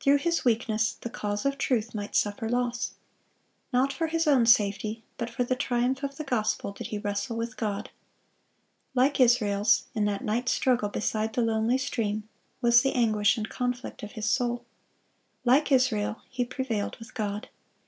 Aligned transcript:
Through 0.00 0.16
his 0.18 0.44
weakness 0.44 0.94
the 1.00 1.08
cause 1.08 1.46
of 1.46 1.56
truth 1.56 1.94
might 1.94 2.16
suffer 2.16 2.48
loss. 2.48 2.94
Not 3.72 3.92
for 3.92 4.08
his 4.08 4.26
own 4.26 4.44
safety, 4.44 5.04
but 5.16 5.30
for 5.30 5.44
the 5.44 5.54
triumph 5.54 6.02
of 6.02 6.16
the 6.16 6.24
gospel 6.24 6.72
did 6.72 6.88
he 6.88 6.98
wrestle 6.98 7.36
with 7.36 7.56
God. 7.56 7.90
Like 8.92 9.20
Israel's, 9.20 9.84
in 9.94 10.04
that 10.06 10.24
night 10.24 10.48
struggle 10.48 10.88
beside 10.88 11.32
the 11.34 11.42
lonely 11.42 11.78
stream, 11.78 12.28
was 12.60 12.82
the 12.82 12.94
anguish 12.94 13.36
and 13.36 13.48
conflict 13.48 14.02
of 14.02 14.10
his 14.18 14.28
soul. 14.28 14.64
Like 15.44 15.70
Israel, 15.70 16.22
he 16.28 16.44
prevailed 16.44 16.96
with 16.98 17.14
God. 17.14 17.48